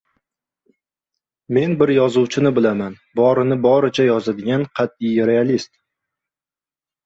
Men 1.57 1.75
bir 1.81 1.91
yozuvchini 1.97 2.53
bilaman– 2.57 2.97
borini 3.21 3.61
boricha 3.69 4.09
yozadigan 4.11 4.67
qatʼiy 4.83 5.31
realist. 5.35 5.75